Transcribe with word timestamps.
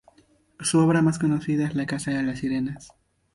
Su 0.61 0.79
obra 0.79 1.03
más 1.03 1.19
conocida 1.19 1.67
es 1.67 1.75
la 1.75 1.85
casa 1.85 2.09
de 2.09 2.23
las 2.23 2.39
Sirenas. 2.39 2.91